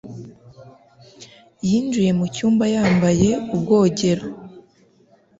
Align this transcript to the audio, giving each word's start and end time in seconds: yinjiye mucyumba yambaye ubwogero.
yinjiye 1.67 2.11
mucyumba 2.19 2.65
yambaye 2.75 3.29
ubwogero. 3.53 4.25